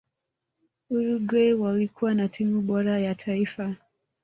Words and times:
uruguay 0.89 1.53
walikuwa 1.53 2.13
na 2.13 2.27
timu 2.27 2.61
bora 2.61 2.99
ya 2.99 3.15
taifa 3.15 3.75